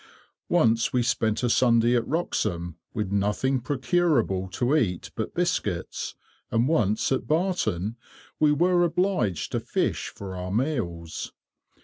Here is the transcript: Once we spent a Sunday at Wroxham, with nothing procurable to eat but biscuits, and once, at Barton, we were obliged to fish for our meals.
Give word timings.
Once 0.49 0.91
we 0.91 1.03
spent 1.03 1.43
a 1.43 1.47
Sunday 1.49 1.95
at 1.95 2.07
Wroxham, 2.07 2.75
with 2.91 3.11
nothing 3.11 3.59
procurable 3.61 4.47
to 4.47 4.75
eat 4.75 5.11
but 5.13 5.35
biscuits, 5.35 6.15
and 6.49 6.67
once, 6.67 7.11
at 7.11 7.27
Barton, 7.27 7.97
we 8.39 8.51
were 8.51 8.83
obliged 8.83 9.51
to 9.51 9.59
fish 9.59 10.07
for 10.09 10.35
our 10.35 10.51
meals. 10.51 11.33